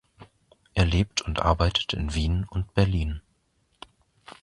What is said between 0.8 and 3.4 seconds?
lebt und arbeitet in Wien und Berlin.